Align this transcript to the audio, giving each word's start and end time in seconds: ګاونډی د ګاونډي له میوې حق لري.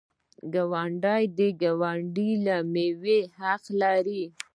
ګاونډی 0.53 1.23
د 1.37 1.39
ګاونډي 1.61 2.31
له 2.45 2.55
میوې 2.73 3.19
حق 3.37 3.63
لري. 3.81 4.23